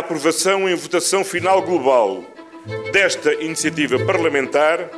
aprovação 0.00 0.68
em 0.68 0.74
votação 0.74 1.22
final 1.24 1.62
global 1.62 2.24
desta 2.92 3.32
iniciativa 3.34 3.98
parlamentar 4.00 4.88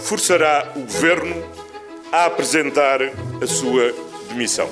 forçará 0.00 0.72
o 0.76 0.80
Governo 0.80 1.42
a 2.12 2.26
apresentar 2.26 3.00
a 3.40 3.46
sua 3.46 3.94
demissão. 4.28 4.68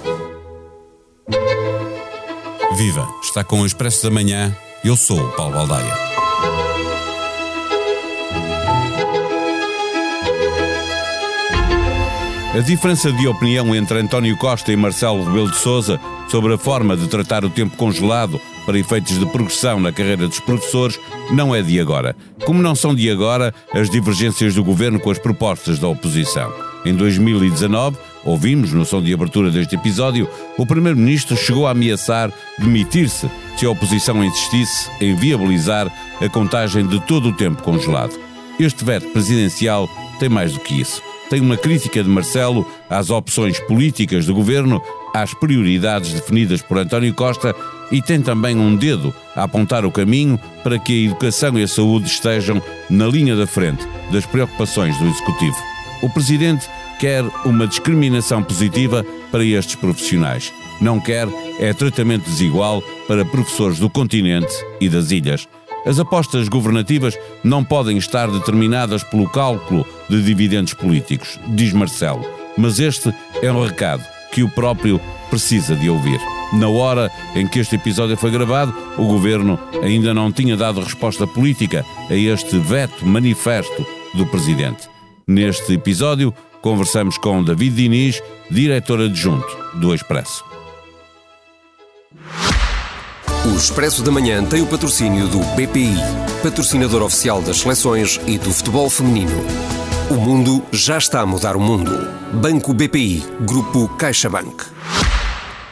Viva! 2.76 3.08
Está 3.22 3.42
com 3.44 3.60
o 3.60 3.66
Expresso 3.66 4.02
da 4.02 4.10
Manhã. 4.10 4.56
Eu 4.84 4.96
sou 4.96 5.20
o 5.20 5.32
Paulo 5.32 5.54
Baldaia. 5.54 5.94
A 12.52 12.58
diferença 12.58 13.12
de 13.12 13.28
opinião 13.28 13.74
entre 13.74 13.98
António 14.00 14.36
Costa 14.36 14.72
e 14.72 14.76
Marcelo 14.76 15.24
Rebelo 15.24 15.50
de 15.50 15.56
Sousa 15.56 16.00
sobre 16.28 16.54
a 16.54 16.58
forma 16.58 16.96
de 16.96 17.06
tratar 17.06 17.44
o 17.44 17.50
tempo 17.50 17.76
congelado 17.76 18.40
para 18.70 18.78
efeitos 18.78 19.18
de 19.18 19.26
progressão 19.26 19.80
na 19.80 19.90
carreira 19.90 20.28
dos 20.28 20.38
professores 20.38 20.96
não 21.32 21.52
é 21.52 21.60
de 21.60 21.80
agora. 21.80 22.14
Como 22.44 22.62
não 22.62 22.72
são 22.72 22.94
de 22.94 23.10
agora 23.10 23.52
as 23.74 23.90
divergências 23.90 24.54
do 24.54 24.62
governo 24.62 25.00
com 25.00 25.10
as 25.10 25.18
propostas 25.18 25.80
da 25.80 25.88
oposição. 25.88 26.52
Em 26.84 26.94
2019, 26.94 27.96
ouvimos 28.24 28.72
no 28.72 28.84
som 28.84 29.02
de 29.02 29.12
abertura 29.12 29.50
deste 29.50 29.74
episódio, 29.74 30.28
o 30.56 30.64
primeiro-ministro 30.64 31.36
chegou 31.36 31.66
a 31.66 31.72
ameaçar 31.72 32.32
demitir-se 32.60 33.28
se 33.56 33.66
a 33.66 33.70
oposição 33.70 34.22
insistisse 34.22 34.88
em 35.00 35.16
viabilizar 35.16 35.92
a 36.20 36.28
contagem 36.28 36.86
de 36.86 37.00
todo 37.00 37.30
o 37.30 37.36
tempo 37.36 37.64
congelado. 37.64 38.16
Este 38.60 38.84
veto 38.84 39.08
presidencial 39.08 39.90
tem 40.20 40.28
mais 40.28 40.52
do 40.52 40.60
que 40.60 40.80
isso 40.80 41.02
tem 41.30 41.40
uma 41.40 41.56
crítica 41.56 42.02
de 42.02 42.08
Marcelo 42.08 42.66
às 42.90 43.08
opções 43.08 43.58
políticas 43.60 44.26
do 44.26 44.34
governo, 44.34 44.82
às 45.14 45.32
prioridades 45.32 46.12
definidas 46.12 46.60
por 46.60 46.76
António 46.76 47.14
Costa 47.14 47.54
e 47.90 48.02
tem 48.02 48.20
também 48.20 48.56
um 48.56 48.76
dedo 48.76 49.14
a 49.34 49.44
apontar 49.44 49.86
o 49.86 49.92
caminho 49.92 50.38
para 50.62 50.78
que 50.78 50.92
a 50.92 51.06
educação 51.06 51.58
e 51.58 51.62
a 51.62 51.68
saúde 51.68 52.06
estejam 52.06 52.60
na 52.90 53.06
linha 53.06 53.36
da 53.36 53.46
frente 53.46 53.86
das 54.12 54.26
preocupações 54.26 54.98
do 54.98 55.06
Executivo. 55.06 55.56
O 56.02 56.10
Presidente 56.10 56.68
quer 56.98 57.24
uma 57.44 57.66
discriminação 57.66 58.42
positiva 58.42 59.06
para 59.30 59.44
estes 59.44 59.76
profissionais. 59.76 60.52
Não 60.80 61.00
quer 61.00 61.28
é 61.58 61.72
tratamento 61.72 62.24
desigual 62.24 62.82
para 63.06 63.24
professores 63.24 63.78
do 63.78 63.88
continente 63.88 64.52
e 64.80 64.88
das 64.88 65.10
ilhas. 65.10 65.46
As 65.86 65.98
apostas 65.98 66.48
governativas 66.48 67.18
não 67.42 67.64
podem 67.64 67.96
estar 67.96 68.30
determinadas 68.30 69.02
pelo 69.02 69.28
cálculo 69.28 69.86
de 70.08 70.22
dividendos 70.22 70.74
políticos, 70.74 71.38
diz 71.48 71.72
Marcelo. 71.72 72.24
Mas 72.56 72.78
este 72.78 73.14
é 73.42 73.50
um 73.50 73.64
recado 73.64 74.04
que 74.32 74.42
o 74.42 74.48
próprio 74.48 75.00
precisa 75.28 75.74
de 75.74 75.88
ouvir. 75.88 76.20
Na 76.52 76.68
hora 76.68 77.10
em 77.34 77.46
que 77.46 77.60
este 77.60 77.76
episódio 77.76 78.16
foi 78.16 78.30
gravado, 78.30 78.74
o 78.98 79.06
governo 79.06 79.58
ainda 79.82 80.12
não 80.12 80.32
tinha 80.32 80.56
dado 80.56 80.80
resposta 80.80 81.26
política 81.26 81.84
a 82.10 82.14
este 82.14 82.58
veto 82.58 83.06
manifesto 83.06 83.86
do 84.14 84.26
presidente. 84.26 84.88
Neste 85.26 85.74
episódio, 85.74 86.34
conversamos 86.60 87.16
com 87.16 87.42
David 87.42 87.76
Diniz, 87.76 88.20
diretor 88.50 89.00
adjunto 89.00 89.46
do 89.76 89.94
Expresso. 89.94 90.49
O 93.42 93.56
Expresso 93.56 94.02
da 94.02 94.10
Manhã 94.10 94.44
tem 94.44 94.60
o 94.60 94.66
patrocínio 94.66 95.26
do 95.26 95.38
BPI, 95.56 95.96
patrocinador 96.42 97.00
oficial 97.00 97.40
das 97.40 97.56
seleções 97.56 98.20
e 98.26 98.36
do 98.36 98.52
futebol 98.52 98.90
feminino. 98.90 99.32
O 100.10 100.14
mundo 100.14 100.62
já 100.70 100.98
está 100.98 101.22
a 101.22 101.26
mudar 101.26 101.56
o 101.56 101.60
mundo. 101.60 101.90
Banco 102.34 102.74
BPI, 102.74 103.24
Grupo 103.40 103.88
CaixaBank. 103.96 104.66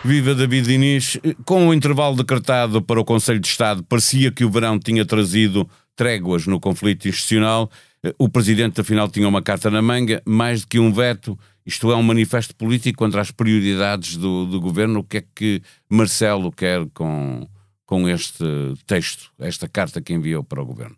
Viva 0.02 0.34
David 0.34 0.66
Diniz. 0.66 1.18
Com 1.44 1.68
o 1.68 1.74
intervalo 1.74 2.16
decretado 2.16 2.80
para 2.80 2.98
o 2.98 3.04
Conselho 3.04 3.38
de 3.38 3.48
Estado, 3.48 3.84
parecia 3.84 4.32
que 4.32 4.46
o 4.46 4.50
verão 4.50 4.78
tinha 4.78 5.04
trazido 5.04 5.68
tréguas 5.94 6.46
no 6.46 6.58
conflito 6.58 7.06
institucional. 7.06 7.70
O 8.18 8.30
Presidente, 8.30 8.80
afinal, 8.80 9.10
tinha 9.10 9.28
uma 9.28 9.42
carta 9.42 9.70
na 9.70 9.82
manga, 9.82 10.22
mais 10.24 10.62
do 10.62 10.68
que 10.68 10.78
um 10.78 10.90
veto. 10.90 11.38
Isto 11.66 11.92
é 11.92 11.96
um 11.96 12.02
manifesto 12.02 12.56
político 12.56 12.98
contra 12.98 13.20
as 13.20 13.30
prioridades 13.30 14.16
do, 14.16 14.46
do 14.46 14.58
governo. 14.58 15.00
O 15.00 15.04
que 15.04 15.18
é 15.18 15.24
que 15.34 15.62
Marcelo 15.90 16.50
quer 16.50 16.86
com, 16.94 17.46
com 17.88 18.06
este 18.06 18.44
texto, 18.86 19.32
esta 19.38 19.66
carta 19.66 19.98
que 19.98 20.12
enviou 20.12 20.44
para 20.44 20.60
o 20.60 20.66
governo? 20.66 20.94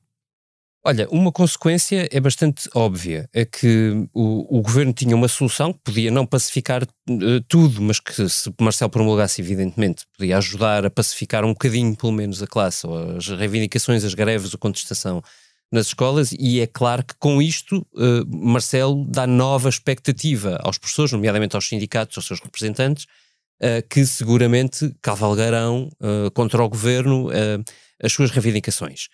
Olha, 0.84 1.08
uma 1.10 1.30
consequência 1.30 2.08
é 2.10 2.18
bastante 2.18 2.68
óbvia, 2.74 3.28
é 3.32 3.44
que 3.44 4.08
o, 4.12 4.58
o 4.58 4.60
governo 4.60 4.92
tinha 4.92 5.14
uma 5.14 5.28
solução 5.28 5.72
que 5.72 5.78
podia 5.84 6.10
não 6.10 6.26
pacificar 6.26 6.82
uh, 6.82 7.40
tudo, 7.46 7.80
mas 7.80 8.00
que 8.00 8.28
se 8.28 8.52
Marcelo 8.60 8.90
promulgasse, 8.90 9.40
evidentemente, 9.40 10.04
podia 10.18 10.38
ajudar 10.38 10.84
a 10.84 10.90
pacificar 10.90 11.44
um 11.44 11.50
bocadinho, 11.52 11.94
pelo 11.94 12.12
menos, 12.12 12.42
a 12.42 12.46
classe, 12.46 12.84
ou 12.84 13.18
as 13.18 13.28
reivindicações, 13.28 14.02
as 14.02 14.14
greves, 14.14 14.52
a 14.52 14.58
contestação 14.58 15.22
nas 15.70 15.86
escolas, 15.86 16.32
e 16.32 16.60
é 16.60 16.66
claro 16.66 17.04
que 17.04 17.14
com 17.20 17.40
isto 17.40 17.86
uh, 17.94 18.26
Marcelo 18.26 19.04
dá 19.04 19.28
nova 19.28 19.68
expectativa 19.68 20.58
aos 20.64 20.76
professores, 20.76 21.12
nomeadamente 21.12 21.54
aos 21.54 21.68
sindicatos, 21.68 22.18
aos 22.18 22.26
seus 22.26 22.40
representantes, 22.40 23.06
uh, 23.62 23.86
que 23.88 24.04
seguramente 24.06 24.94
cavalgarão 25.02 25.88
uh, 26.00 26.30
contra 26.32 26.62
o 26.62 26.68
governo 26.68 27.28
uh, 27.28 27.64
as 28.02 28.12
suas 28.12 28.30
reivindicações. 28.30 29.08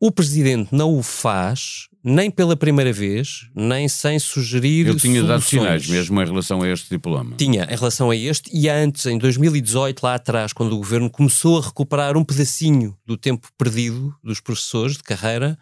O 0.00 0.10
presidente 0.10 0.74
não 0.74 0.98
o 0.98 1.02
faz, 1.02 1.86
nem 2.02 2.28
pela 2.28 2.56
primeira 2.56 2.92
vez, 2.92 3.48
nem 3.54 3.88
sem 3.88 4.18
sugerir. 4.18 4.88
Ele 4.88 4.98
tinha 4.98 5.20
soluções. 5.20 5.28
dado 5.28 5.42
sinais 5.42 5.86
mesmo 5.86 6.20
em 6.20 6.24
relação 6.24 6.60
a 6.60 6.68
este 6.68 6.90
diploma. 6.90 7.36
Tinha, 7.36 7.68
em 7.70 7.76
relação 7.76 8.10
a 8.10 8.16
este, 8.16 8.50
e 8.52 8.68
antes, 8.68 9.06
em 9.06 9.16
2018, 9.16 10.02
lá 10.02 10.16
atrás, 10.16 10.52
quando 10.52 10.72
o 10.72 10.78
governo 10.78 11.08
começou 11.08 11.58
a 11.58 11.62
recuperar 11.62 12.16
um 12.16 12.24
pedacinho 12.24 12.96
do 13.06 13.16
tempo 13.16 13.48
perdido 13.56 14.12
dos 14.24 14.40
professores 14.40 14.96
de 14.96 15.04
carreira, 15.04 15.56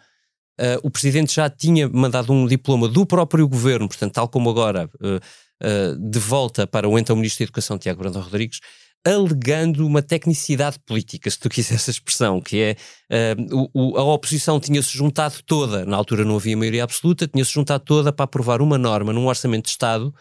uh, 0.59 0.79
o 0.81 0.89
presidente 0.89 1.35
já 1.35 1.47
tinha 1.47 1.87
mandado 1.87 2.33
um 2.33 2.47
diploma 2.47 2.87
do 2.87 3.05
próprio 3.05 3.47
governo, 3.47 3.87
portanto, 3.87 4.13
tal 4.13 4.27
como 4.27 4.49
agora, 4.49 4.89
uh, 4.95 5.19
uh, 5.61 6.09
de 6.09 6.19
volta 6.19 6.65
para 6.65 6.87
o 6.87 6.97
então 6.97 7.15
Ministro 7.15 7.39
da 7.39 7.45
Educação, 7.45 7.77
Tiago 7.77 8.01
Brandão 8.01 8.21
Rodrigues, 8.21 8.59
alegando 9.05 9.85
uma 9.85 10.01
tecnicidade 10.01 10.77
política, 10.85 11.29
se 11.29 11.39
tu 11.39 11.49
quiseres 11.49 11.87
a 11.87 11.91
expressão, 11.91 12.39
que 12.39 12.75
é 13.09 13.35
uh, 13.35 13.69
o, 13.73 13.97
a 13.97 14.03
oposição 14.03 14.59
tinha-se 14.59 14.95
juntado 14.95 15.35
toda, 15.45 15.85
na 15.85 15.97
altura 15.97 16.23
não 16.23 16.35
havia 16.35 16.55
maioria 16.55 16.83
absoluta, 16.83 17.27
tinha-se 17.27 17.51
juntado 17.51 17.83
toda 17.83 18.13
para 18.13 18.25
aprovar 18.25 18.61
uma 18.61 18.77
norma 18.77 19.11
num 19.11 19.27
orçamento 19.27 19.65
de 19.65 19.71
Estado 19.71 20.13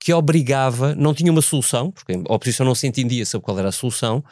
que 0.00 0.12
obrigava, 0.12 0.94
não 0.94 1.12
tinha 1.12 1.32
uma 1.32 1.42
solução, 1.42 1.90
porque 1.90 2.12
a 2.12 2.32
oposição 2.32 2.64
não 2.64 2.74
se 2.74 2.86
entendia 2.86 3.26
sobre 3.26 3.44
qual 3.44 3.58
era 3.58 3.68
a 3.68 3.72
solução, 3.72 4.22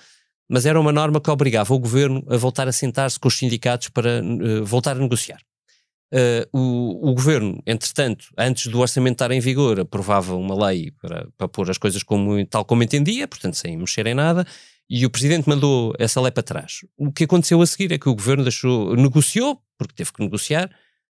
mas 0.48 0.64
era 0.64 0.80
uma 0.80 0.92
norma 0.92 1.20
que 1.20 1.30
obrigava 1.30 1.74
o 1.74 1.78
governo 1.78 2.24
a 2.28 2.36
voltar 2.36 2.68
a 2.68 2.72
sentar-se 2.72 3.18
com 3.18 3.26
os 3.26 3.36
sindicatos 3.36 3.88
para 3.88 4.22
uh, 4.22 4.64
voltar 4.64 4.96
a 4.96 5.00
negociar. 5.00 5.40
Uh, 6.12 6.46
o, 6.56 7.10
o, 7.10 7.14
governo, 7.14 7.60
entretanto, 7.66 8.26
antes 8.38 8.68
do 8.68 8.78
orçamento 8.78 9.14
estar 9.14 9.30
em 9.32 9.40
vigor, 9.40 9.80
aprovava 9.80 10.36
uma 10.36 10.68
lei 10.68 10.92
para, 11.00 11.28
para 11.36 11.48
pôr 11.48 11.68
as 11.68 11.78
coisas 11.78 12.02
como, 12.04 12.44
tal 12.46 12.64
como 12.64 12.84
entendia, 12.84 13.26
portanto, 13.26 13.54
sem 13.54 13.76
mexer 13.76 14.06
em 14.06 14.14
nada, 14.14 14.46
e 14.88 15.04
o 15.04 15.10
presidente 15.10 15.48
mandou 15.48 15.92
essa 15.98 16.20
lei 16.20 16.30
para 16.30 16.44
trás. 16.44 16.80
O 16.96 17.10
que 17.10 17.24
aconteceu 17.24 17.60
a 17.60 17.66
seguir 17.66 17.92
é 17.92 17.98
que 17.98 18.08
o 18.08 18.14
governo 18.14 18.44
deixou, 18.44 18.94
negociou, 18.94 19.60
porque 19.76 19.94
teve 19.94 20.12
que 20.12 20.22
negociar, 20.22 20.70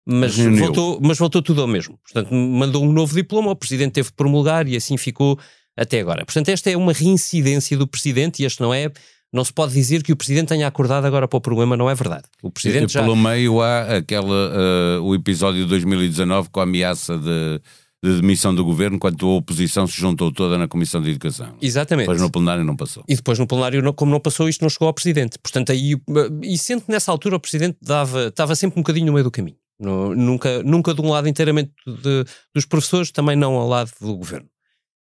mas 0.06 0.36
voltou, 0.36 1.00
mas 1.02 1.18
voltou 1.18 1.42
tudo 1.42 1.62
ao 1.62 1.68
mesmo. 1.68 1.98
Portanto, 2.00 2.34
mandou 2.34 2.84
um 2.84 2.92
novo 2.92 3.16
diploma, 3.16 3.52
o 3.52 3.56
presidente 3.56 3.94
teve 3.94 4.10
que 4.10 4.16
promulgar 4.16 4.68
e 4.68 4.76
assim 4.76 4.98
ficou 4.98 5.40
até 5.78 6.02
agora. 6.02 6.26
Portanto, 6.26 6.50
esta 6.50 6.70
é 6.70 6.76
uma 6.76 6.92
reincidência 6.92 7.78
do 7.78 7.88
presidente 7.88 8.42
e 8.42 8.46
este 8.46 8.60
não 8.60 8.74
é 8.74 8.92
não 9.34 9.46
se 9.46 9.54
pode 9.54 9.74
dizer 9.74 10.04
que 10.04 10.12
o 10.12 10.16
Presidente 10.16 10.50
tenha 10.50 10.68
acordado 10.68 11.06
agora 11.06 11.28
para 11.28 11.38
o 11.38 11.42
problema, 11.42 11.78
não 11.78 11.90
é 11.90 11.96
verdade. 11.96 12.24
O 12.44 12.52
Presidente 12.52 12.90
e, 12.90 12.94
já... 12.94 13.02
Pelo 13.02 13.16
meio 13.16 13.62
há 13.62 13.98
aquela, 13.98 15.00
uh, 15.00 15.04
o 15.04 15.16
episódio 15.16 15.64
de 15.64 15.70
2019 15.70 16.50
com 16.50 16.60
a 16.60 16.64
ameaça 16.64 17.18
de, 17.18 17.62
de 18.04 18.20
demissão 18.20 18.54
do 18.54 18.66
Governo, 18.66 19.00
quando 19.00 19.26
a 19.26 19.30
oposição 19.30 19.88
se 19.88 19.98
juntou 19.98 20.34
toda 20.34 20.58
na 20.58 20.68
Comissão 20.68 21.02
de 21.02 21.12
Educação. 21.12 21.56
Exatamente. 21.62 22.08
Depois 22.08 22.22
no 22.22 22.30
plenário 22.30 22.66
não 22.66 22.76
passou. 22.76 23.06
E 23.08 23.16
depois 23.16 23.40
no 23.40 23.48
plenário, 23.48 23.94
como 23.94 24.12
não 24.12 24.20
passou, 24.20 24.50
isto 24.50 24.62
não 24.64 24.70
chegou 24.70 24.88
ao 24.88 24.94
Presidente. 24.94 25.40
Portanto, 25.40 25.72
aí, 25.72 25.96
e 26.42 26.58
sendo 26.58 26.82
que 26.82 26.92
nessa 26.92 27.10
altura 27.10 27.38
o 27.38 27.40
Presidente 27.40 27.78
dava, 27.82 28.28
estava 28.28 28.54
sempre 28.54 28.80
um 28.80 28.84
bocadinho 28.84 29.06
no 29.06 29.14
meio 29.14 29.24
do 29.24 29.32
caminho. 29.32 29.58
No, 29.80 30.14
nunca, 30.14 30.62
nunca 30.62 30.94
de 30.94 31.02
um 31.02 31.10
lado 31.10 31.28
inteiramente 31.30 31.72
de, 31.88 32.26
dos 32.54 32.66
professores, 32.66 33.12
também 33.12 33.36
não 33.36 33.56
ao 33.56 33.68
lado 33.68 33.92
do 34.00 34.16
Governo. 34.16 34.48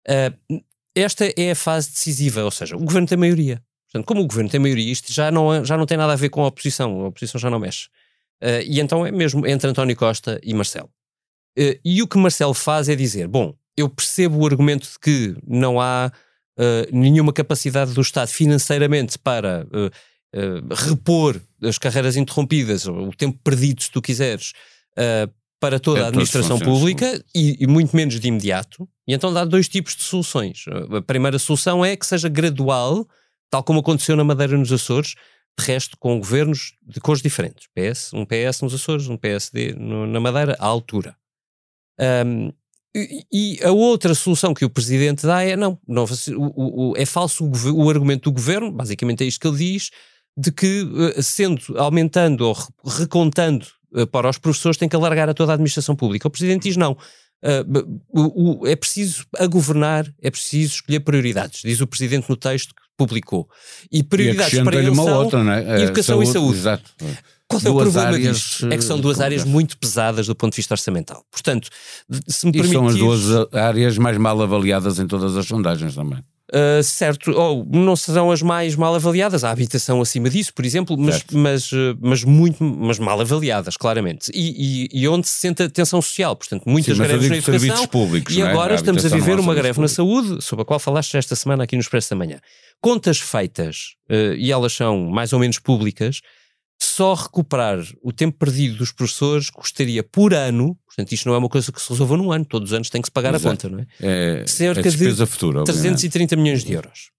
Uh, 0.09 0.61
esta 0.95 1.31
é 1.37 1.51
a 1.51 1.55
fase 1.55 1.91
decisiva, 1.91 2.43
ou 2.43 2.51
seja, 2.51 2.75
o 2.75 2.79
Governo 2.79 3.07
tem 3.07 3.17
maioria. 3.17 3.61
Portanto, 3.95 4.07
como 4.07 4.21
o 4.21 4.27
governo 4.27 4.49
tem 4.49 4.59
maioria, 4.59 4.91
isto 4.91 5.13
já 5.13 5.31
não, 5.31 5.63
já 5.63 5.77
não 5.77 5.85
tem 5.85 5.97
nada 5.97 6.11
a 6.11 6.17
ver 6.17 6.27
com 6.27 6.43
a 6.43 6.47
oposição, 6.47 7.05
a 7.05 7.07
oposição 7.07 7.39
já 7.39 7.49
não 7.49 7.59
mexe. 7.59 7.85
Uh, 8.43 8.59
e 8.65 8.81
então 8.81 9.05
é 9.05 9.11
mesmo 9.11 9.47
entre 9.47 9.69
António 9.69 9.95
Costa 9.95 10.37
e 10.43 10.53
Marcelo. 10.53 10.89
Uh, 11.57 11.79
e 11.85 12.03
o 12.03 12.07
que 12.07 12.17
Marcelo 12.17 12.53
faz 12.53 12.89
é 12.89 12.95
dizer: 12.95 13.25
bom, 13.29 13.55
eu 13.77 13.87
percebo 13.87 14.39
o 14.39 14.45
argumento 14.45 14.85
de 14.85 14.99
que 14.99 15.37
não 15.47 15.79
há 15.79 16.11
uh, 16.59 16.63
nenhuma 16.91 17.31
capacidade 17.31 17.93
do 17.93 18.01
Estado 18.01 18.27
financeiramente 18.27 19.17
para 19.17 19.65
repor 20.69 21.39
as 21.63 21.77
carreiras 21.77 22.17
interrompidas, 22.17 22.85
o 22.85 23.11
tempo 23.11 23.39
perdido, 23.41 23.81
se 23.81 23.89
tu 23.89 24.01
quiseres, 24.01 24.51
para 25.61 25.79
toda 25.79 26.01
é 26.01 26.03
a 26.03 26.07
administração 26.07 26.59
pública 26.59 27.23
e, 27.33 27.55
e, 27.61 27.65
muito 27.65 27.95
menos 27.95 28.19
de 28.19 28.27
imediato. 28.27 28.85
E 29.07 29.13
então 29.13 29.31
dá 29.31 29.45
dois 29.45 29.69
tipos 29.69 29.95
de 29.95 30.03
soluções. 30.03 30.65
A 30.91 31.01
primeira 31.01 31.39
solução 31.39 31.85
é 31.85 31.95
que 31.95 32.05
seja 32.05 32.27
gradual 32.27 33.07
tal 33.55 33.63
como 33.63 33.79
aconteceu 33.79 34.17
na 34.17 34.23
Madeira 34.25 34.57
nos 34.57 34.69
Açores, 34.69 35.15
de 35.57 35.65
resto 35.65 35.95
com 35.97 36.19
governos 36.19 36.75
de 36.85 36.99
cores 36.99 37.21
diferentes. 37.21 37.69
PS, 37.73 38.11
um 38.13 38.25
PS 38.25 38.61
nos 38.61 38.73
Açores, 38.73 39.07
um 39.07 39.15
PSD 39.15 39.73
no, 39.77 40.05
na 40.05 40.19
Madeira, 40.19 40.57
à 40.59 40.65
altura. 40.65 41.15
Um, 41.97 42.51
e, 43.31 43.57
a 43.63 43.71
outra 43.71 44.13
solução 44.13 44.53
que 44.53 44.65
o 44.65 44.69
Presidente 44.69 45.25
dá 45.25 45.41
é, 45.41 45.55
não, 45.55 45.79
não 45.87 46.03
o, 46.03 46.91
o, 46.91 46.97
é 46.97 47.05
falso 47.05 47.45
o, 47.45 47.85
o 47.85 47.89
argumento 47.89 48.29
do 48.29 48.33
Governo, 48.33 48.69
basicamente 48.73 49.23
é 49.23 49.27
isto 49.27 49.39
que 49.39 49.47
ele 49.47 49.57
diz, 49.57 49.89
de 50.37 50.51
que, 50.51 50.85
eh, 51.15 51.21
sendo, 51.21 51.61
aumentando 51.77 52.41
ou 52.41 52.57
recontando 52.85 53.65
eh, 53.95 54.05
para 54.05 54.29
os 54.29 54.37
professores, 54.37 54.77
tem 54.77 54.89
que 54.89 54.95
alargar 54.97 55.29
a 55.29 55.33
toda 55.33 55.53
a 55.53 55.55
administração 55.55 55.95
pública. 55.95 56.27
O 56.27 56.31
Presidente 56.31 56.63
diz 56.63 56.75
não. 56.75 56.97
Uh, 57.45 58.65
é 58.65 58.75
preciso 58.75 59.25
a 59.37 59.45
governar, 59.45 60.11
é 60.19 60.31
preciso 60.31 60.75
escolher 60.75 61.01
prioridades, 61.01 61.61
diz 61.61 61.79
o 61.79 61.85
Presidente 61.85 62.27
no 62.27 62.35
texto 62.35 62.73
que 62.73 62.81
publicou. 62.97 63.47
E 63.91 64.01
prioridades 64.01 64.53
e 64.53 64.63
para 64.63 64.77
ele 64.77 64.89
uma 64.89 65.03
são 65.03 65.17
outra, 65.19 65.61
é? 65.61 65.83
educação 65.83 66.15
saúde, 66.15 66.29
e 66.29 66.33
saúde. 66.33 66.57
Exato. 66.57 66.91
Qual 67.47 67.61
é 67.63 67.69
o 67.69 67.75
problema 67.75 68.07
áreas, 68.07 68.37
disto? 68.37 68.73
É 68.73 68.77
que 68.77 68.83
são 68.83 68.99
duas 68.99 69.21
áreas 69.21 69.43
muito 69.43 69.77
pesadas 69.77 70.25
do 70.25 70.35
ponto 70.35 70.53
de 70.53 70.57
vista 70.57 70.73
orçamental. 70.73 71.23
Portanto, 71.29 71.69
se 72.27 72.47
me 72.47 72.51
permitir... 72.51 72.73
são 72.73 72.87
as 72.87 72.95
duas 72.95 73.53
áreas 73.53 73.97
mais 73.99 74.17
mal 74.17 74.41
avaliadas 74.41 74.97
em 74.97 75.05
todas 75.05 75.37
as 75.37 75.45
sondagens 75.45 75.93
também. 75.93 76.23
Uh, 76.53 76.83
certo, 76.83 77.31
ou 77.31 77.65
não 77.65 77.95
serão 77.95 78.29
as 78.29 78.39
mais 78.43 78.75
mal 78.75 78.93
avaliadas, 78.93 79.43
a 79.43 79.49
habitação 79.49 79.99
acima 79.99 80.29
disso, 80.29 80.53
por 80.53 80.63
exemplo, 80.63 80.95
mas, 80.95 81.23
mas, 81.31 81.71
uh, 81.71 81.97
mas, 81.99 82.23
muito 82.23 82.63
mas 82.63 82.99
mal 82.99 83.19
avaliadas, 83.19 83.75
claramente. 83.75 84.29
E, 84.31 84.89
e, 84.93 85.01
e, 85.01 85.07
onde 85.07 85.27
se 85.27 85.39
sente 85.39 85.63
a 85.63 85.69
tensão 85.69 85.99
social, 86.03 86.35
portanto, 86.35 86.63
muitas 86.67 86.95
Sim, 86.95 87.03
greves 87.03 87.29
na 87.29 87.37
educação. 87.37 87.87
Públicos, 87.87 88.35
e 88.35 88.41
é? 88.41 88.47
agora 88.47 88.73
a 88.73 88.75
estamos 88.75 89.03
a 89.03 89.09
viver 89.09 89.39
uma 89.39 89.55
greve 89.55 89.73
públicos. 89.73 89.91
na 89.91 89.95
saúde, 89.95 90.43
sobre 90.43 90.61
a 90.61 90.65
qual 90.65 90.79
falaste 90.79 91.17
esta 91.17 91.35
semana 91.35 91.63
aqui 91.63 91.75
no 91.75 91.81
Expresso 91.81 92.11
da 92.11 92.15
Manhã. 92.15 92.39
Contas 92.79 93.19
feitas, 93.19 93.95
uh, 94.11 94.35
e 94.37 94.51
elas 94.51 94.73
são 94.73 95.09
mais 95.09 95.33
ou 95.33 95.39
menos 95.39 95.57
públicas, 95.57 96.21
só 96.85 97.13
recuperar 97.13 97.79
o 98.01 98.11
tempo 98.11 98.37
perdido 98.37 98.77
dos 98.77 98.91
professores 98.91 99.49
custaria 99.49 100.03
por 100.03 100.33
ano, 100.33 100.77
portanto 100.85 101.11
isto 101.11 101.27
não 101.27 101.35
é 101.35 101.37
uma 101.37 101.49
coisa 101.49 101.71
que 101.71 101.81
se 101.81 101.89
resolva 101.89 102.17
num 102.17 102.31
ano, 102.31 102.45
todos 102.45 102.69
os 102.69 102.73
anos 102.73 102.89
tem 102.89 103.01
que 103.01 103.07
se 103.07 103.11
pagar 103.11 103.33
Exato. 103.33 103.47
a 103.47 103.51
conta, 103.51 103.69
não 103.69 103.79
é? 103.79 104.41
É, 104.41 104.47
Cerca 104.47 104.79
é 104.79 104.83
despesa 104.83 105.25
de 105.25 105.31
futura, 105.31 105.63
330 105.63 106.35
milhões 106.35 106.63
de 106.63 106.73
euros. 106.73 107.11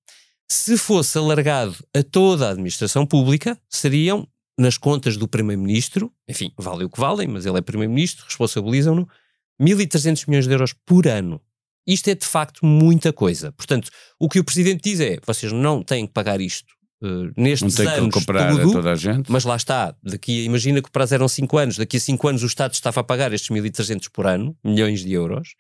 Se 0.49 0.77
fosse 0.77 1.19
alargado 1.19 1.77
a 1.95 2.03
toda 2.03 2.47
a 2.47 2.51
administração 2.51 3.05
pública, 3.05 3.59
seriam 3.69 4.29
nas 4.59 4.79
contas 4.79 5.17
do 5.17 5.29
Primeiro-Ministro, 5.29 6.13
enfim, 6.29 6.53
vale 6.57 6.85
o 6.85 6.91
que 6.91 7.01
valem, 7.01 7.29
mas 7.29 7.45
ele 7.45 7.59
é 7.59 7.61
Primeiro-Ministro, 7.61 8.25
responsabilizam-no, 8.25 9.09
1.300 9.61 10.29
milhões 10.29 10.47
de 10.47 10.53
euros 10.53 10.73
por 10.73 11.07
ano. 11.07 11.41
Isto 11.87 12.09
é 12.09 12.15
de 12.15 12.27
facto 12.27 12.65
muita 12.65 13.13
coisa. 13.13 13.53
Portanto, 13.53 13.91
o 14.19 14.29
que 14.29 14.41
o 14.41 14.45
Presidente 14.45 14.83
diz 14.83 15.01
é: 15.01 15.19
vocês 15.25 15.53
não 15.53 15.83
têm 15.83 16.07
que 16.07 16.13
pagar 16.13 16.41
isto 16.41 16.76
uh, 17.03 17.33
nestes 17.37 17.77
não 17.77 17.85
tem 17.85 17.95
anos 17.95 18.15
que 18.15 18.19
recuperar 18.19 18.53
tudo, 18.53 18.71
a 18.71 18.73
toda 18.73 18.93
a 18.93 18.95
gente. 18.95 19.31
mas 19.31 19.45
lá 19.45 19.57
está, 19.57 19.95
daqui, 20.03 20.45
imagina 20.45 20.81
que 20.83 20.89
o 20.89 20.93
prazo 20.93 21.15
eram 21.15 21.29
5 21.29 21.59
anos, 21.59 21.77
daqui 21.77 21.97
a 21.97 22.01
5 22.01 22.29
anos 22.29 22.43
o 22.43 22.47
Estado 22.47 22.75
estava 22.75 23.01
a 23.01 23.05
pagar 23.05 23.33
estes 23.33 23.51
1.300 23.51 24.09
por 24.13 24.27
ano, 24.27 24.57
milhões 24.65 25.01
de 25.01 25.13
euros, 25.13 25.55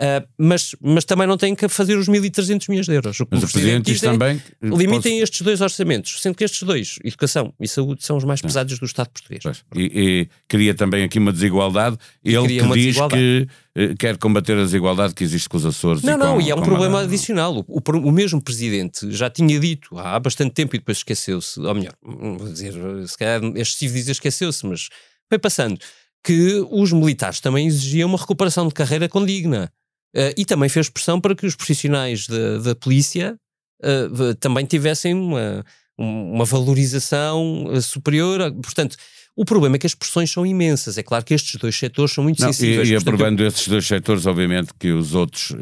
uh, 0.00 0.26
mas, 0.38 0.74
mas 0.80 1.04
também 1.04 1.26
não 1.26 1.36
tem 1.36 1.54
que 1.54 1.68
fazer 1.68 1.96
os 1.96 2.08
1.300 2.08 2.68
milhões 2.68 2.86
de 2.86 2.94
euros. 2.94 3.20
O 3.20 3.26
mas 3.30 3.44
o 3.44 3.52
Presidente 3.52 3.92
diz 3.92 4.02
é, 4.02 4.10
também... 4.10 4.42
Limitem 4.62 5.12
posso... 5.12 5.22
estes 5.22 5.42
dois 5.42 5.60
orçamentos, 5.60 6.20
sendo 6.20 6.34
que 6.34 6.44
estes 6.44 6.62
dois, 6.62 6.98
educação 7.04 7.52
e 7.60 7.68
saúde, 7.68 8.04
são 8.04 8.16
os 8.16 8.24
mais 8.24 8.40
pesados 8.40 8.78
do 8.78 8.86
Estado 8.86 9.10
português. 9.10 9.42
E, 9.74 9.80
e 9.82 10.28
cria 10.48 10.74
também 10.74 11.04
aqui 11.04 11.18
uma 11.18 11.32
desigualdade. 11.32 11.96
Ele 12.24 12.58
que 12.58 12.72
diz 12.72 12.96
que 12.96 13.48
uh, 13.76 13.96
quer 13.96 14.16
combater 14.16 14.56
a 14.56 14.62
desigualdade 14.62 15.14
que 15.14 15.22
existe 15.22 15.48
com 15.48 15.56
os 15.56 15.66
Açores. 15.66 16.02
Não, 16.02 16.14
e 16.14 16.16
não, 16.16 16.34
com, 16.34 16.40
e 16.40 16.50
é 16.50 16.54
um 16.54 16.62
problema 16.62 17.00
a... 17.00 17.02
adicional. 17.02 17.64
O, 17.68 17.78
o, 17.78 17.82
o, 18.08 18.12
mesmo 18.12 18.40
Presidente 18.40 19.10
já 19.10 19.28
tinha 19.28 19.58
dito 19.60 19.98
há 19.98 20.18
bastante 20.18 20.52
tempo 20.52 20.74
e 20.74 20.78
depois 20.78 20.98
esqueceu-se, 20.98 21.60
ou 21.60 21.74
melhor, 21.74 21.94
vou 22.02 22.48
dizer, 22.48 22.74
se 23.06 23.16
calhar 23.16 23.42
é 23.42 23.60
excessivo 23.60 23.94
dizer 23.94 24.12
esqueceu-se, 24.12 24.66
mas 24.66 24.88
foi 25.28 25.38
passando, 25.38 25.78
que 26.24 26.66
os 26.70 26.92
militares 26.92 27.40
também 27.40 27.66
exigiam 27.66 28.08
uma 28.08 28.18
recuperação 28.18 28.68
de 28.68 28.74
carreira 28.74 29.08
condigna. 29.08 29.72
Uh, 30.16 30.34
e 30.36 30.44
também 30.44 30.68
fez 30.68 30.88
pressão 30.88 31.20
para 31.20 31.36
que 31.36 31.46
os 31.46 31.54
profissionais 31.54 32.26
da, 32.26 32.58
da 32.58 32.74
polícia 32.74 33.36
uh, 33.82 34.34
também 34.40 34.66
tivessem 34.66 35.14
uma, 35.14 35.64
uma 35.96 36.44
valorização 36.44 37.66
uh, 37.66 37.80
superior. 37.80 38.52
Portanto, 38.60 38.96
o 39.36 39.44
problema 39.44 39.76
é 39.76 39.78
que 39.78 39.86
as 39.86 39.94
pressões 39.94 40.28
são 40.30 40.44
imensas. 40.44 40.98
É 40.98 41.02
claro 41.04 41.24
que 41.24 41.32
estes 41.32 41.60
dois 41.60 41.76
setores 41.76 42.12
são 42.12 42.24
muito 42.24 42.40
Não, 42.40 42.52
sensíveis. 42.52 42.88
E, 42.88 42.92
e 42.92 42.96
aprovando 42.96 43.40
eu... 43.40 43.46
esses 43.46 43.68
dois 43.68 43.86
setores, 43.86 44.26
obviamente 44.26 44.72
que 44.76 44.90
os 44.90 45.14
outros 45.14 45.52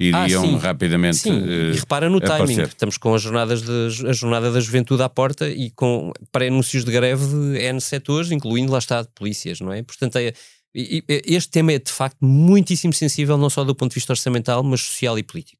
iriam 0.00 0.56
ah, 0.56 0.58
rapidamente. 0.58 1.18
Sim, 1.18 1.44
e 1.44 1.72
repara 1.78 2.08
no 2.08 2.18
aparecer. 2.18 2.54
timing. 2.54 2.62
Estamos 2.62 2.96
com 2.96 3.14
as 3.14 3.22
jornadas 3.22 3.62
de, 3.62 4.08
a 4.08 4.12
jornada 4.12 4.50
da 4.50 4.60
juventude 4.60 5.02
à 5.02 5.08
porta 5.08 5.48
e 5.48 5.70
com 5.70 6.10
pré-anúncios 6.32 6.84
de 6.84 6.90
greve 6.90 7.26
de 7.26 7.58
N 7.58 7.80
setores, 7.80 8.30
incluindo 8.30 8.72
lá 8.72 8.78
está 8.78 9.02
de 9.02 9.08
polícias, 9.14 9.60
não 9.60 9.72
é? 9.72 9.82
Portanto, 9.82 10.16
é, 10.16 10.32
este 10.74 11.50
tema 11.50 11.72
é 11.72 11.78
de 11.78 11.92
facto 11.92 12.18
muitíssimo 12.20 12.92
sensível, 12.92 13.38
não 13.38 13.48
só 13.48 13.62
do 13.62 13.74
ponto 13.74 13.90
de 13.90 13.94
vista 13.94 14.12
orçamental, 14.12 14.62
mas 14.64 14.80
social 14.80 15.16
e 15.18 15.22
político. 15.22 15.58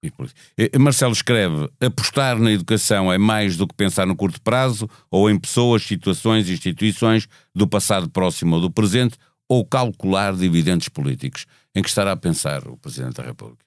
E, 0.58 0.78
Marcelo 0.78 1.12
escreve: 1.12 1.69
apostar 1.81 2.38
na 2.38 2.50
educação 2.50 3.12
é 3.12 3.16
mais 3.16 3.56
do 3.56 3.66
que 3.66 3.75
pensar 3.75 4.06
no 4.06 4.16
curto 4.16 4.40
prazo, 4.43 4.88
ou 5.11 5.31
em 5.31 5.38
pessoas, 5.38 5.84
situações, 5.84 6.50
instituições 6.50 7.28
do 7.55 7.69
passado 7.69 8.11
próximo 8.11 8.56
ou 8.56 8.62
do 8.62 8.70
presente, 8.70 9.16
ou 9.49 9.64
calcular 9.64 10.34
dividendos 10.34 10.88
políticos. 10.88 11.46
Em 11.75 11.82
que 11.82 11.88
estará 11.88 12.12
a 12.12 12.17
pensar 12.17 12.67
o 12.67 12.76
Presidente 12.76 13.14
da 13.14 13.22
República? 13.22 13.64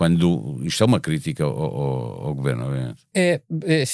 Quando 0.00 0.58
isto 0.64 0.82
é 0.82 0.86
uma 0.86 0.98
crítica 0.98 1.44
ao, 1.44 1.52
ao, 1.52 2.26
ao 2.28 2.34
governo, 2.34 2.64
obviamente. 2.64 3.02
É, 3.14 3.38
é, 3.64 3.84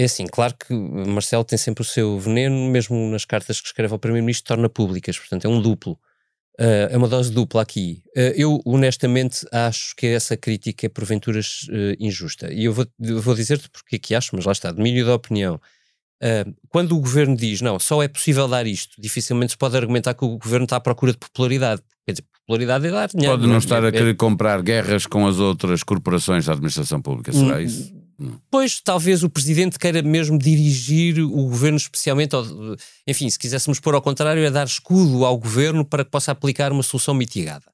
é, 0.00 0.04
assim, 0.04 0.24
claro 0.26 0.54
que 0.54 0.72
Marcelo 0.72 1.44
tem 1.44 1.58
sempre 1.58 1.82
o 1.82 1.84
seu 1.84 2.18
veneno, 2.18 2.70
mesmo 2.70 2.96
nas 3.10 3.26
cartas 3.26 3.60
que 3.60 3.66
escreve 3.66 3.92
ao 3.92 3.98
Primeiro-Ministro, 3.98 4.48
torna 4.48 4.70
públicas, 4.70 5.18
portanto 5.18 5.44
é 5.44 5.48
um 5.48 5.60
duplo. 5.60 5.98
Uh, 6.58 6.88
é 6.88 6.96
uma 6.96 7.08
dose 7.08 7.30
dupla 7.30 7.60
aqui. 7.60 8.02
Uh, 8.16 8.32
eu, 8.34 8.62
honestamente, 8.64 9.46
acho 9.52 9.94
que 9.94 10.06
essa 10.06 10.34
crítica 10.34 10.86
é 10.86 10.88
porventura 10.88 11.38
uh, 11.40 11.94
injusta. 12.00 12.50
E 12.50 12.64
eu 12.64 12.72
vou, 12.72 12.86
vou 12.98 13.34
dizer-te 13.34 13.68
porque 13.68 13.96
é 13.96 13.98
que 13.98 14.14
acho, 14.14 14.34
mas 14.34 14.46
lá 14.46 14.52
está, 14.52 14.72
domínio 14.72 15.04
da 15.04 15.14
opinião. 15.14 15.60
quando 16.70 16.96
o 16.96 17.00
governo 17.00 17.36
diz, 17.36 17.60
não, 17.60 17.78
só 17.78 18.02
é 18.02 18.08
possível 18.08 18.48
dar 18.48 18.66
isto, 18.66 18.98
dificilmente 18.98 19.52
se 19.52 19.58
pode 19.58 19.76
argumentar 19.76 20.14
que 20.14 20.24
o 20.24 20.38
governo 20.38 20.64
está 20.64 20.76
à 20.76 20.80
procura 20.80 21.12
de 21.12 21.18
popularidade. 21.18 21.82
Popularidade 22.46 22.86
é 22.86 22.90
dar 22.90 23.08
dinheiro. 23.08 23.38
Pode 23.38 23.48
não, 23.48 23.58
estar 23.58 23.82
é, 23.84 23.88
a 23.88 23.92
querer 23.92 24.16
comprar 24.16 24.62
guerras 24.62 25.06
com 25.06 25.26
as 25.26 25.38
outras 25.38 25.82
corporações 25.82 26.44
da 26.44 26.52
administração 26.52 27.00
pública, 27.00 27.32
será 27.32 27.60
isso? 27.62 27.92
Pois, 28.50 28.80
talvez 28.80 29.24
o 29.24 29.30
Presidente 29.30 29.78
queira 29.78 30.00
mesmo 30.02 30.38
dirigir 30.38 31.18
o 31.20 31.48
Governo 31.48 31.76
especialmente, 31.76 32.36
enfim, 33.06 33.28
se 33.28 33.38
quiséssemos 33.38 33.80
pôr 33.80 33.94
ao 33.94 34.02
contrário, 34.02 34.44
é 34.44 34.50
dar 34.50 34.66
escudo 34.66 35.24
ao 35.24 35.36
Governo 35.36 35.84
para 35.84 36.04
que 36.04 36.10
possa 36.10 36.32
aplicar 36.32 36.70
uma 36.70 36.82
solução 36.82 37.14
mitigada. 37.14 37.64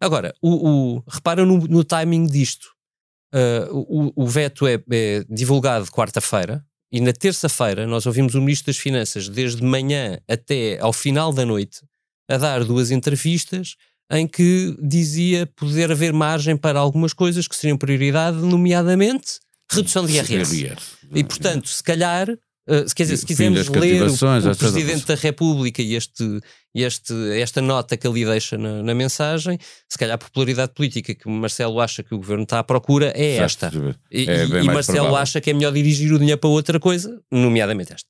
Agora, 0.00 0.34
o, 0.40 0.96
o 0.96 1.04
repara 1.06 1.44
no, 1.44 1.58
no, 1.58 1.84
timing 1.84 2.26
disto. 2.26 2.68
Uh, 3.32 4.12
o, 4.16 4.24
o, 4.24 4.26
veto 4.26 4.66
é, 4.66 4.82
é 4.90 5.24
divulgado 5.28 5.86
quarta-feira 5.86 6.64
e 6.90 7.00
na 7.00 7.12
terça-feira 7.12 7.86
nós 7.86 8.04
ouvimos 8.04 8.34
o 8.34 8.40
Ministro 8.40 8.72
das 8.72 8.76
Finanças 8.76 9.28
desde 9.28 9.62
manhã 9.62 10.18
até 10.26 10.80
ao 10.80 10.92
final 10.92 11.32
da 11.32 11.46
noite 11.46 11.80
a 12.28 12.36
dar 12.36 12.64
duas 12.64 12.90
entrevistas 12.90 13.76
em 14.10 14.26
que 14.26 14.76
dizia 14.82 15.46
poder 15.46 15.92
haver 15.92 16.12
margem 16.12 16.56
para 16.56 16.78
algumas 16.78 17.12
coisas 17.12 17.46
que 17.46 17.54
seriam 17.54 17.78
prioridade, 17.78 18.38
nomeadamente 18.38 19.38
redução 19.70 20.04
de 20.04 20.14
IRS. 20.14 20.76
E, 21.14 21.22
portanto, 21.22 21.68
se 21.68 21.82
calhar, 21.82 22.28
uh, 22.28 22.94
quer 22.94 23.04
dizer, 23.04 23.16
se 23.18 23.26
quisermos 23.26 23.68
ler 23.68 24.02
o, 24.02 24.12
o 24.12 24.56
Presidente 24.56 25.06
da 25.06 25.14
República 25.14 25.80
e 25.80 25.94
este, 25.94 26.40
este, 26.74 27.14
esta 27.40 27.60
nota 27.60 27.96
que 27.96 28.06
ali 28.06 28.24
deixa 28.24 28.58
na, 28.58 28.82
na, 28.82 28.94
mensagem, 28.94 29.58
se 29.88 29.96
calhar 29.96 30.16
a 30.16 30.18
popularidade 30.18 30.72
política 30.74 31.14
que 31.14 31.28
Marcelo 31.28 31.80
acha 31.80 32.02
que 32.02 32.14
o 32.14 32.18
Governo 32.18 32.42
está 32.42 32.58
à 32.58 32.64
procura 32.64 33.12
é 33.14 33.36
esta. 33.36 33.70
E, 34.10 34.28
é 34.28 34.44
e 34.44 34.64
Marcelo 34.64 34.98
provável. 34.98 35.16
acha 35.16 35.40
que 35.40 35.50
é 35.50 35.52
melhor 35.52 35.72
dirigir 35.72 36.12
o 36.12 36.18
dinheiro 36.18 36.40
para 36.40 36.50
outra 36.50 36.80
coisa, 36.80 37.20
nomeadamente 37.30 37.92
esta. 37.92 38.08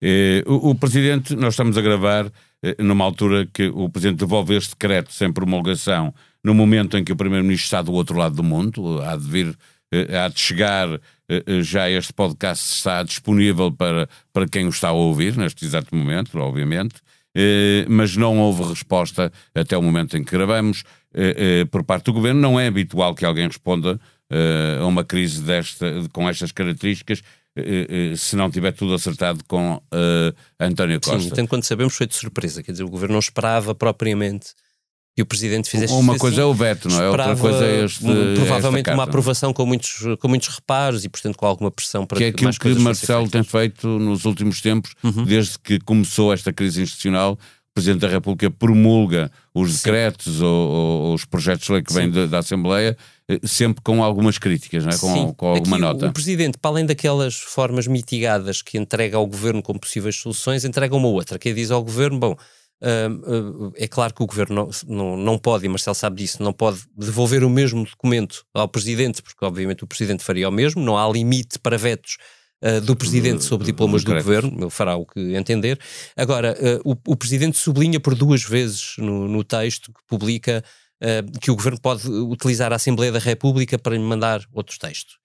É, 0.00 0.42
o, 0.46 0.70
o, 0.70 0.74
Presidente, 0.74 1.36
nós 1.36 1.54
estamos 1.54 1.76
a 1.76 1.80
gravar 1.80 2.30
numa 2.78 3.04
altura 3.04 3.46
que 3.52 3.68
o 3.68 3.88
Presidente 3.88 4.20
devolve 4.20 4.56
este 4.56 4.70
decreto 4.70 5.12
sem 5.12 5.32
promulgação, 5.32 6.14
no 6.44 6.54
momento 6.54 6.96
em 6.96 7.04
que 7.04 7.12
o 7.12 7.16
Primeiro-Ministro 7.16 7.64
está 7.64 7.82
do 7.82 7.92
outro 7.92 8.16
lado 8.16 8.36
do 8.36 8.42
mundo, 8.42 9.00
há 9.02 9.16
de 9.16 9.28
vir 9.28 9.56
eh, 9.92 10.16
há 10.16 10.26
de 10.28 10.40
chegar, 10.40 10.88
eh, 11.28 11.62
já 11.62 11.88
este 11.90 12.14
podcast 12.14 12.74
está 12.74 13.02
disponível 13.02 13.70
para, 13.70 14.08
para 14.32 14.48
quem 14.48 14.64
o 14.64 14.70
está 14.70 14.88
a 14.88 14.92
ouvir, 14.92 15.36
neste 15.36 15.66
exato 15.66 15.94
momento, 15.94 16.38
obviamente, 16.38 16.94
mas 17.88 18.14
não 18.14 18.38
houve 18.38 18.62
resposta 18.62 19.32
até 19.54 19.76
o 19.76 19.82
momento 19.82 20.18
em 20.18 20.22
que 20.22 20.32
gravamos 20.32 20.84
por 21.70 21.82
parte 21.82 22.04
do 22.04 22.12
Governo. 22.12 22.38
Não 22.38 22.60
é 22.60 22.66
habitual 22.66 23.14
que 23.14 23.24
alguém 23.24 23.46
responda 23.46 23.98
a 24.78 24.86
uma 24.86 25.02
crise 25.02 25.40
desta, 25.40 25.86
com 26.12 26.28
estas 26.28 26.52
características, 26.52 27.22
se 28.16 28.34
não 28.36 28.50
tiver 28.50 28.72
tudo 28.72 28.94
acertado 28.94 29.42
com 29.46 29.80
António 30.58 31.00
Costa. 31.00 31.20
Sim, 31.20 31.30
tanto 31.30 31.48
quanto 31.48 31.66
sabemos 31.66 31.94
foi 31.94 32.06
de 32.06 32.14
surpresa, 32.14 32.62
quer 32.62 32.72
dizer, 32.72 32.84
o 32.84 32.88
Governo 32.88 33.12
não 33.14 33.20
esperava 33.20 33.74
propriamente 33.74 34.48
que 35.14 35.20
o 35.20 35.26
Presidente 35.26 35.68
fizesse 35.68 35.92
Uma 35.92 36.14
assim, 36.14 36.20
coisa 36.20 36.40
é 36.40 36.44
o 36.44 36.54
veto, 36.54 36.88
não 36.88 37.02
é? 37.02 37.08
Outra 37.10 37.36
coisa 37.36 37.66
é 37.66 37.84
este. 37.84 38.02
provavelmente 38.34 38.88
uma 38.88 38.96
carta. 38.96 39.02
aprovação 39.10 39.52
com 39.52 39.66
muitos, 39.66 39.98
com 40.18 40.26
muitos 40.28 40.48
reparos 40.48 41.04
e, 41.04 41.08
portanto, 41.10 41.36
com 41.36 41.44
alguma 41.44 41.70
pressão 41.70 42.06
para 42.06 42.16
que 42.16 42.24
é 42.24 42.28
aquilo 42.28 42.50
que 42.50 42.74
Marcelo 42.78 43.28
tem 43.28 43.42
feito 43.42 43.86
nos 43.86 44.24
últimos 44.24 44.62
tempos, 44.62 44.94
Uhum. 45.02 45.24
desde 45.24 45.58
que 45.58 45.78
começou 45.80 46.32
esta 46.32 46.50
crise 46.50 46.80
institucional. 46.80 47.38
Presidente 47.74 48.00
da 48.02 48.08
República 48.08 48.50
promulga 48.50 49.30
os 49.54 49.76
decretos 49.78 50.40
ou, 50.42 50.70
ou- 50.70 51.14
os 51.14 51.24
projetos 51.24 51.66
de 51.66 51.72
lei 51.72 51.82
que 51.82 51.92
vêm 51.92 52.10
da, 52.10 52.26
da 52.26 52.38
Assembleia, 52.38 52.96
eh, 53.28 53.40
sempre 53.44 53.82
com 53.82 54.02
algumas 54.04 54.36
críticas, 54.38 54.84
não 54.84 54.92
é? 54.92 54.98
com, 54.98 55.32
com 55.34 55.46
alguma 55.48 55.76
aqui 55.76 55.82
nota. 55.84 56.06
O 56.08 56.12
Presidente, 56.12 56.58
para 56.58 56.70
além 56.70 56.84
daquelas 56.86 57.34
formas 57.36 57.86
mitigadas 57.86 58.60
que 58.60 58.76
entrega 58.76 59.16
ao 59.16 59.26
Governo 59.26 59.62
como 59.62 59.80
possíveis 59.80 60.16
soluções, 60.16 60.64
entrega 60.64 60.94
uma 60.94 61.08
outra, 61.08 61.38
que 61.38 61.48
é 61.48 61.52
diz 61.52 61.70
ao 61.70 61.82
Governo, 61.82 62.18
bom, 62.18 62.36
hum, 62.82 63.22
hum, 63.26 63.72
é 63.76 63.88
claro 63.88 64.12
que 64.12 64.22
o 64.22 64.26
Governo 64.26 64.54
não, 64.54 64.96
não, 64.96 65.16
não 65.16 65.38
pode, 65.38 65.64
e 65.64 65.68
Marcelo 65.68 65.94
sabe 65.94 66.16
disso, 66.16 66.42
não 66.42 66.52
pode 66.52 66.80
devolver 66.96 67.42
o 67.42 67.48
mesmo 67.50 67.84
documento 67.84 68.44
ao 68.52 68.68
Presidente, 68.68 69.22
porque 69.22 69.44
obviamente 69.44 69.82
o 69.82 69.86
Presidente 69.86 70.22
faria 70.22 70.48
o 70.48 70.52
mesmo, 70.52 70.82
não 70.82 70.98
há 70.98 71.08
limite 71.10 71.58
para 71.58 71.78
vetos 71.78 72.18
uh, 72.62 72.80
do 72.80 72.94
Presidente 72.96 73.44
sobre 73.44 73.66
diplomas 73.66 74.04
do. 74.04 74.12
Governo, 74.12 74.56
ele 74.60 74.70
fará 74.70 74.96
o 74.96 75.04
que 75.04 75.34
entender. 75.34 75.78
Agora, 76.16 76.56
uh, 76.84 76.92
o, 76.92 77.12
o 77.12 77.16
Presidente 77.16 77.58
sublinha 77.58 77.98
por 77.98 78.14
duas 78.14 78.42
vezes 78.42 78.94
no, 78.98 79.26
no 79.26 79.42
texto 79.42 79.92
que 79.92 80.00
publica 80.06 80.62
uh, 81.02 81.40
que 81.40 81.50
o 81.50 81.56
Governo 81.56 81.80
pode 81.80 82.08
utilizar 82.08 82.72
a 82.72 82.76
Assembleia 82.76 83.10
da 83.10 83.18
República 83.18 83.78
para 83.78 83.94
lhe 83.94 84.02
mandar 84.02 84.42
outros 84.52 84.78
textos. 84.78 85.16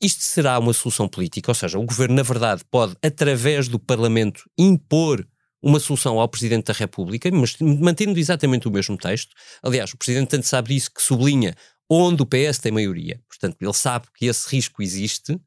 Isto 0.00 0.22
será 0.22 0.58
uma 0.58 0.72
solução 0.72 1.08
política, 1.08 1.50
ou 1.50 1.54
seja, 1.54 1.78
o 1.78 1.84
Governo, 1.84 2.16
na 2.16 2.22
verdade, 2.22 2.62
pode, 2.70 2.94
através 3.02 3.68
do 3.68 3.78
Parlamento, 3.78 4.42
impor 4.58 5.26
uma 5.62 5.80
solução 5.80 6.20
ao 6.20 6.28
Presidente 6.28 6.66
da 6.66 6.74
República, 6.74 7.30
mas 7.32 7.56
mantendo 7.58 8.18
exatamente 8.18 8.68
o 8.68 8.70
mesmo 8.70 8.98
texto. 8.98 9.34
Aliás, 9.62 9.92
o 9.92 9.96
Presidente 9.96 10.28
tanto 10.28 10.46
sabe 10.46 10.74
disso 10.74 10.90
que 10.94 11.02
sublinha 11.02 11.54
onde 11.88 12.22
o 12.22 12.26
PS 12.26 12.58
tem 12.58 12.70
maioria. 12.70 13.20
Portanto, 13.26 13.56
ele 13.60 13.72
sabe 13.72 14.06
que 14.14 14.26
esse 14.26 14.48
risco 14.54 14.82
existe 14.82 15.40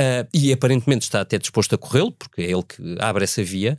uh, 0.00 0.28
e 0.32 0.52
aparentemente 0.52 1.04
está 1.04 1.20
até 1.20 1.38
disposto 1.38 1.74
a 1.74 1.78
corrê-lo, 1.78 2.12
porque 2.12 2.42
é 2.42 2.50
ele 2.50 2.62
que 2.62 2.96
abre 2.98 3.24
essa 3.24 3.44
via. 3.44 3.78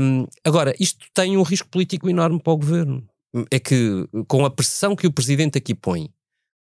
Um, 0.00 0.26
agora, 0.44 0.74
isto 0.80 1.06
tem 1.14 1.36
um 1.36 1.42
risco 1.42 1.68
político 1.68 2.08
enorme 2.08 2.40
para 2.42 2.52
o 2.52 2.56
Governo. 2.56 3.06
É 3.50 3.58
que, 3.58 4.08
com 4.26 4.46
a 4.46 4.50
pressão 4.50 4.96
que 4.96 5.06
o 5.06 5.12
Presidente 5.12 5.58
aqui 5.58 5.74
põe, 5.74 6.08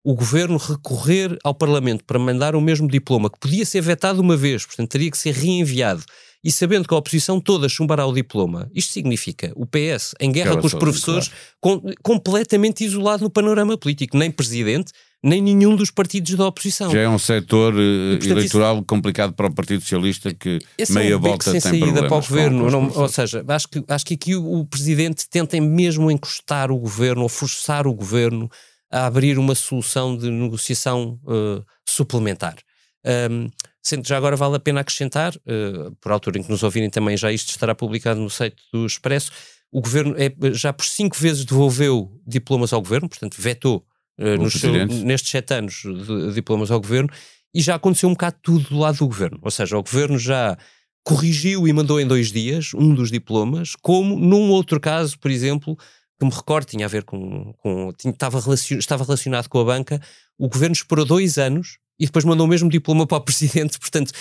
o 0.03 0.13
Governo 0.15 0.57
recorrer 0.57 1.37
ao 1.43 1.53
Parlamento 1.55 2.03
para 2.03 2.19
mandar 2.19 2.55
o 2.55 2.61
mesmo 2.61 2.87
diploma, 2.87 3.29
que 3.29 3.39
podia 3.39 3.65
ser 3.65 3.81
vetado 3.81 4.19
uma 4.21 4.35
vez, 4.35 4.65
portanto 4.65 4.89
teria 4.89 5.09
que 5.09 5.17
ser 5.17 5.33
reenviado, 5.33 6.03
e 6.43 6.51
sabendo 6.51 6.85
que 6.87 6.93
a 6.93 6.97
oposição 6.97 7.39
toda 7.39 7.69
chumbará 7.69 8.05
o 8.05 8.11
diploma, 8.13 8.69
isto 8.75 8.91
significa 8.91 9.53
o 9.55 9.65
PS 9.65 10.13
em 10.19 10.29
guerra 10.29 10.57
com 10.57 10.67
os 10.67 10.73
professores, 10.73 11.31
com- 11.61 11.81
completamente 12.03 12.83
isolado 12.83 13.23
no 13.23 13.29
panorama 13.29 13.77
político, 13.77 14.17
nem 14.17 14.29
Presidente, 14.29 14.91
nem 15.23 15.41
nenhum 15.41 15.73
dos 15.73 15.89
partidos 15.89 16.35
da 16.35 16.45
oposição. 16.45 16.91
Já 16.91 16.99
é 16.99 17.07
um 17.07 17.17
setor 17.17 17.73
eh, 17.73 18.17
portanto, 18.17 18.29
eleitoral 18.31 18.83
complicado 18.83 19.31
para 19.31 19.47
o 19.47 19.53
Partido 19.53 19.79
Socialista 19.81 20.33
que 20.33 20.59
Esse 20.77 20.91
meia 20.91 21.13
é 21.13 21.15
um 21.15 21.19
volta 21.21 21.45
sem 21.45 21.53
tem 21.53 21.61
saída 21.61 21.85
problemas 21.85 22.09
para 22.09 22.17
o 22.17 22.19
governo. 22.19 22.69
não- 22.69 22.91
ou 22.93 23.07
seja, 23.07 23.41
acho 23.47 23.67
que, 23.69 23.81
acho 23.87 24.05
que 24.05 24.13
aqui 24.15 24.35
o, 24.35 24.59
o 24.59 24.65
presidente 24.65 25.23
tenta 25.29 25.59
mesmo 25.61 26.11
encostar 26.11 26.71
o 26.71 26.77
governo 26.77 27.21
ou 27.23 27.29
forçar 27.29 27.87
o 27.87 27.93
governo 27.93 28.49
a 28.93 29.07
abrir 29.07 29.39
uma 29.39 29.55
solução 29.55 30.15
de 30.15 30.29
negociação 30.29 31.19
eh, 31.27 31.63
suplementar. 31.83 32.55
Um, 33.03 33.49
sendo 33.81 34.03
que 34.03 34.09
já 34.09 34.15
agora 34.15 34.35
vale 34.35 34.55
a 34.55 34.59
pena 34.59 34.81
acrescentar, 34.81 35.33
eh, 35.47 35.91
por 35.99 36.11
altura 36.11 36.37
em 36.37 36.43
que 36.43 36.51
nos 36.51 36.61
ouvirem 36.61 36.91
também, 36.91 37.17
já 37.17 37.31
isto 37.31 37.49
estará 37.49 37.73
publicado 37.73 38.21
no 38.21 38.29
site 38.29 38.61
do 38.71 38.85
Expresso. 38.85 39.31
O 39.71 39.81
governo 39.81 40.15
é, 40.15 40.31
já 40.53 40.71
por 40.71 40.85
cinco 40.85 41.17
vezes 41.17 41.43
devolveu 41.43 42.21
diplomas 42.25 42.71
ao 42.71 42.81
governo, 42.81 43.09
portanto, 43.09 43.35
vetou 43.39 43.83
O 44.15 44.43
nos 44.43 44.61
nestes 45.03 45.31
sete 45.31 45.55
anos 45.55 45.81
de 45.83 46.33
diplomas 46.35 46.69
ao 46.69 46.79
governo 46.79 47.09
e 47.51 47.63
já 47.63 47.73
aconteceu 47.73 48.07
um 48.07 48.13
bocado 48.13 48.37
tudo 48.43 48.69
do 48.69 48.77
lado 48.77 48.99
do 48.99 49.07
governo. 49.07 49.39
Ou 49.41 49.49
seja, 49.49 49.75
o 49.75 49.81
governo 49.81 50.19
já 50.19 50.55
corrigiu 51.03 51.67
e 51.67 51.73
mandou 51.73 51.99
em 51.99 52.05
dois 52.05 52.31
dias 52.31 52.75
um 52.75 52.93
dos 52.93 53.09
diplomas, 53.09 53.75
como 53.75 54.19
num 54.19 54.51
outro 54.51 54.79
caso, 54.79 55.17
por 55.17 55.31
exemplo, 55.31 55.75
que 56.23 56.29
me 56.29 56.35
recordo, 56.35 56.65
tinha 56.67 56.85
a 56.85 56.89
ver 56.89 57.03
com. 57.03 57.53
com 57.61 57.91
tinha- 57.97 58.11
estava, 58.13 58.39
relacion- 58.39 58.77
estava 58.79 59.03
relacionado 59.03 59.47
com 59.47 59.59
a 59.59 59.63
banca, 59.65 60.01
o 60.37 60.47
governo 60.49 60.73
esperou 60.73 61.05
dois 61.05 61.37
anos 61.37 61.77
e 61.99 62.05
depois 62.05 62.25
mandou 62.25 62.45
o 62.45 62.49
mesmo 62.49 62.69
diploma 62.69 63.05
para 63.07 63.17
o 63.17 63.21
presidente, 63.25 63.79
portanto. 63.79 64.11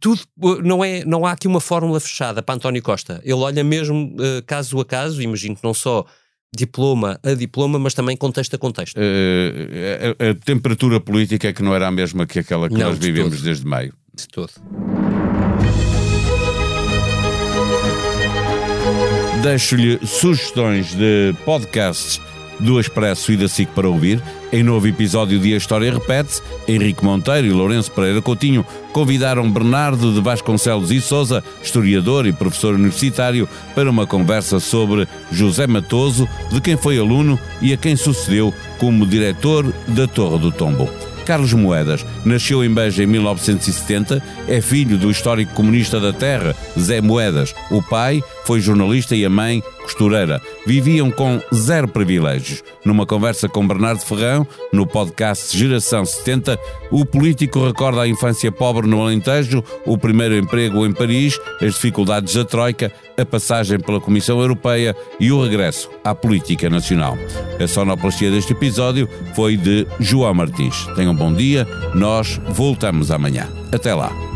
Tudo 0.00 0.20
não 0.64 0.84
é, 0.84 1.04
não 1.04 1.24
há 1.24 1.30
aqui 1.30 1.46
uma 1.46 1.60
fórmula 1.60 2.00
fechada 2.00 2.42
para 2.42 2.56
António 2.56 2.82
Costa. 2.82 3.20
Ele 3.22 3.34
olha 3.34 3.62
mesmo 3.62 4.16
eh, 4.18 4.42
caso 4.44 4.80
a 4.80 4.84
caso, 4.84 5.22
imagino 5.22 5.54
que 5.54 5.62
não 5.62 5.72
só 5.72 6.04
diploma 6.52 7.20
a 7.22 7.34
diploma, 7.34 7.78
mas 7.78 7.94
também 7.94 8.16
contexto 8.16 8.52
a 8.54 8.58
contexto. 8.58 8.96
Eh, 8.98 10.16
a, 10.18 10.30
a 10.30 10.34
temperatura 10.34 10.98
política 11.00 11.46
é 11.46 11.52
que 11.52 11.62
não 11.62 11.72
era 11.72 11.86
a 11.86 11.92
mesma 11.92 12.26
que 12.26 12.40
aquela 12.40 12.68
que 12.68 12.74
Não, 12.74 12.88
nós 12.88 12.98
de 12.98 13.06
vivemos 13.06 13.36
todo. 13.36 13.44
desde 13.44 13.64
maio. 13.64 13.94
De 14.12 14.26
todo. 14.26 14.50
Deixo-lhe 19.46 20.04
sugestões 20.04 20.92
de 20.92 21.32
podcasts 21.44 22.20
do 22.58 22.80
Expresso 22.80 23.30
e 23.30 23.36
da 23.36 23.46
SIC 23.46 23.70
para 23.70 23.88
ouvir. 23.88 24.20
Em 24.52 24.64
novo 24.64 24.88
episódio 24.88 25.38
de 25.38 25.54
A 25.54 25.56
História 25.56 25.92
Repete, 25.92 26.42
Henrique 26.66 27.04
Monteiro 27.04 27.46
e 27.46 27.52
Lourenço 27.52 27.92
Pereira 27.92 28.20
Coutinho 28.20 28.66
convidaram 28.92 29.48
Bernardo 29.48 30.12
de 30.12 30.20
Vasconcelos 30.20 30.90
e 30.90 31.00
Souza, 31.00 31.44
historiador 31.62 32.26
e 32.26 32.32
professor 32.32 32.74
universitário, 32.74 33.48
para 33.72 33.88
uma 33.88 34.04
conversa 34.04 34.58
sobre 34.58 35.06
José 35.30 35.68
Matoso, 35.68 36.28
de 36.50 36.60
quem 36.60 36.76
foi 36.76 36.98
aluno 36.98 37.38
e 37.62 37.72
a 37.72 37.76
quem 37.76 37.94
sucedeu 37.94 38.52
como 38.80 39.06
diretor 39.06 39.72
da 39.86 40.08
Torre 40.08 40.40
do 40.40 40.50
Tombo. 40.50 40.90
Carlos 41.26 41.52
Moedas 41.52 42.06
nasceu 42.24 42.64
em 42.64 42.72
Beja 42.72 43.02
em 43.02 43.06
1970, 43.06 44.22
é 44.46 44.60
filho 44.60 44.96
do 44.96 45.10
histórico 45.10 45.52
comunista 45.54 45.98
da 45.98 46.12
terra, 46.12 46.54
Zé 46.78 47.00
Moedas. 47.00 47.52
O 47.68 47.82
pai 47.82 48.22
foi 48.44 48.60
jornalista 48.60 49.16
e 49.16 49.24
a 49.24 49.28
mãe 49.28 49.60
costureira. 49.82 50.40
Viviam 50.64 51.10
com 51.10 51.40
zero 51.52 51.88
privilégios. 51.88 52.62
Numa 52.84 53.04
conversa 53.04 53.48
com 53.48 53.66
Bernardo 53.66 54.04
Ferrão, 54.04 54.46
no 54.72 54.86
podcast 54.86 55.56
Geração 55.56 56.04
70, 56.04 56.58
o 56.90 57.04
político 57.04 57.64
recorda 57.64 58.02
a 58.02 58.08
infância 58.08 58.52
pobre 58.52 58.86
no 58.86 59.02
Alentejo, 59.02 59.64
o 59.84 59.98
primeiro 59.98 60.36
emprego 60.36 60.86
em 60.86 60.92
Paris, 60.92 61.38
as 61.60 61.74
dificuldades 61.74 62.34
da 62.34 62.44
Troika, 62.44 62.92
a 63.18 63.24
passagem 63.24 63.78
pela 63.78 64.00
Comissão 64.00 64.40
Europeia 64.40 64.94
e 65.18 65.32
o 65.32 65.42
regresso 65.42 65.90
à 66.04 66.14
política 66.14 66.68
nacional. 66.68 67.16
A 67.62 67.66
sonoplastia 67.66 68.30
deste 68.30 68.52
episódio 68.52 69.08
foi 69.34 69.56
de 69.56 69.86
João 69.98 70.34
Martins. 70.34 70.86
Tenham 70.94 71.12
um 71.12 71.16
bom 71.16 71.32
dia, 71.32 71.66
nós 71.94 72.40
voltamos 72.48 73.10
amanhã. 73.10 73.48
Até 73.72 73.94
lá. 73.94 74.35